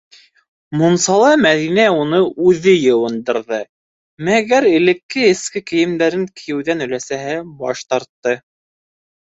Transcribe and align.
Мунсала 0.79 1.27
Мәҙинә 1.41 1.85
уны 1.97 2.21
үҙе 2.53 2.73
йыуындырҙы, 2.79 3.61
мәгәр 4.31 4.69
элекке 4.73 5.29
эске 5.37 5.65
кейемдәрен 5.69 6.27
кейеүҙән 6.43 6.87
өләсәһе 6.91 7.39
баш 7.63 7.89
тартты: 7.93 8.39